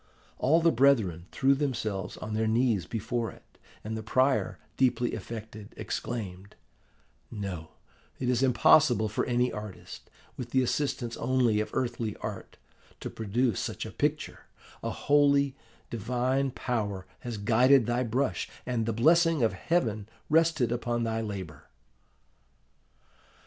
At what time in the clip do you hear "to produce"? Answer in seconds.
12.99-13.59